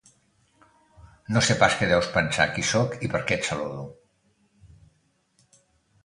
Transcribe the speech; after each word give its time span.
No 1.33 1.41
sé 1.47 1.55
pas 1.63 1.75
què 1.81 1.89
deus 1.91 2.07
pensar 2.15 2.47
qui 2.55 2.63
soc 2.69 2.95
i 3.07 3.09
per 3.15 3.21
què 3.31 3.37
et 3.41 3.45
saludo. 3.49 3.83